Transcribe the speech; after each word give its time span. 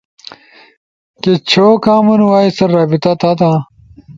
کی 1.21 1.33
چھو 1.49 1.67
کامن 1.85 2.21
وائس 2.29 2.53
ست 2.57 2.69
رابطہ 2.75 3.11
تھاتا؟ 3.19 3.51